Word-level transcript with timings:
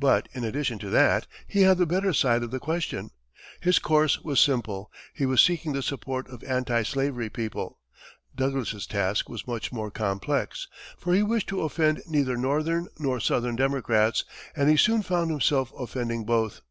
But 0.00 0.28
in 0.32 0.42
addition 0.42 0.80
to 0.80 0.90
that, 0.90 1.28
he 1.46 1.62
had 1.62 1.78
the 1.78 1.86
better 1.86 2.12
side 2.12 2.42
of 2.42 2.50
the 2.50 2.58
question. 2.58 3.10
His 3.60 3.78
course 3.78 4.18
was 4.20 4.40
simple; 4.40 4.90
he 5.14 5.24
was 5.24 5.40
seeking 5.40 5.74
the 5.74 5.80
support 5.84 6.28
of 6.28 6.42
anti 6.42 6.82
slavery 6.82 7.30
people; 7.30 7.78
Douglas's 8.34 8.84
task 8.84 9.28
was 9.28 9.46
much 9.46 9.70
more 9.70 9.92
complex, 9.92 10.66
for 10.98 11.14
he 11.14 11.22
wished 11.22 11.46
to 11.50 11.62
offend 11.62 12.02
neither 12.08 12.36
northern 12.36 12.88
nor 12.98 13.20
southern 13.20 13.54
Democrats, 13.54 14.24
and 14.56 14.68
he 14.68 14.76
soon 14.76 15.02
found 15.02 15.30
himself 15.30 15.72
offending 15.78 16.24
both. 16.24 16.62